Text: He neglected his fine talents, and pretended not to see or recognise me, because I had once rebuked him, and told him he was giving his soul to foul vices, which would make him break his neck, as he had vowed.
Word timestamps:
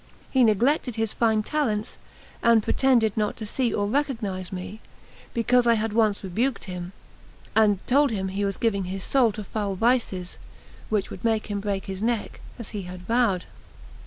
He 0.31 0.43
neglected 0.43 0.95
his 0.95 1.13
fine 1.13 1.43
talents, 1.43 1.99
and 2.41 2.63
pretended 2.63 3.15
not 3.15 3.37
to 3.37 3.45
see 3.45 3.71
or 3.71 3.85
recognise 3.85 4.51
me, 4.51 4.79
because 5.35 5.67
I 5.67 5.75
had 5.75 5.93
once 5.93 6.23
rebuked 6.23 6.63
him, 6.63 6.91
and 7.55 7.85
told 7.85 8.09
him 8.09 8.29
he 8.29 8.43
was 8.43 8.57
giving 8.57 8.85
his 8.85 9.03
soul 9.03 9.31
to 9.33 9.43
foul 9.43 9.75
vices, 9.75 10.39
which 10.89 11.11
would 11.11 11.23
make 11.23 11.51
him 11.51 11.59
break 11.59 11.85
his 11.85 12.01
neck, 12.01 12.41
as 12.57 12.69
he 12.71 12.81
had 12.89 13.03
vowed. 13.03 13.45